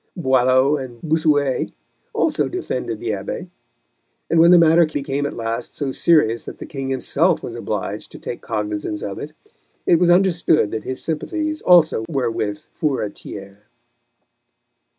[0.17, 1.73] Boileau and Bossuet
[2.11, 3.51] also defended the Abbé,
[4.31, 8.11] and when the matter became at last so serious that the King himself was obliged
[8.11, 9.33] to take cognisance of it,
[9.85, 13.57] it was understood that his sympathies also were with Furetière.